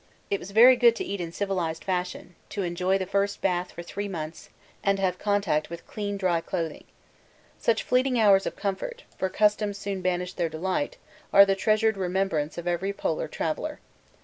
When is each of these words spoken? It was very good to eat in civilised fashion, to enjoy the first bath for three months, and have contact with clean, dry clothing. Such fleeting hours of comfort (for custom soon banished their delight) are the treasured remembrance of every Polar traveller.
It 0.31 0.39
was 0.39 0.49
very 0.49 0.75
good 0.77 0.95
to 0.95 1.03
eat 1.03 1.21
in 1.21 1.31
civilised 1.31 1.83
fashion, 1.83 2.33
to 2.49 2.63
enjoy 2.63 2.97
the 2.97 3.05
first 3.05 3.39
bath 3.39 3.71
for 3.71 3.83
three 3.83 4.07
months, 4.07 4.49
and 4.83 4.97
have 4.97 5.19
contact 5.19 5.69
with 5.69 5.85
clean, 5.85 6.17
dry 6.17 6.41
clothing. 6.41 6.85
Such 7.59 7.83
fleeting 7.83 8.19
hours 8.19 8.47
of 8.47 8.55
comfort 8.55 9.03
(for 9.19 9.29
custom 9.29 9.75
soon 9.75 10.01
banished 10.01 10.37
their 10.37 10.49
delight) 10.49 10.97
are 11.31 11.45
the 11.45 11.53
treasured 11.53 11.97
remembrance 11.97 12.57
of 12.57 12.65
every 12.67 12.93
Polar 12.93 13.27
traveller. 13.27 13.79